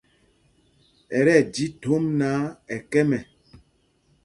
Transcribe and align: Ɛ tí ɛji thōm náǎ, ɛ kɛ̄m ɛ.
Ɛ 1.17 1.19
tí 1.25 1.31
ɛji 1.39 1.65
thōm 1.81 2.03
náǎ, 2.19 2.37
ɛ 2.73 2.75
kɛ̄m 2.91 3.09
ɛ. 3.17 3.19